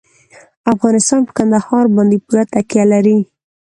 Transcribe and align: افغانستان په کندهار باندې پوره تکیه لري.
افغانستان 0.73 1.19
په 1.27 1.31
کندهار 1.37 1.85
باندې 1.95 2.17
پوره 2.25 2.43
تکیه 2.53 2.85
لري. 2.93 3.19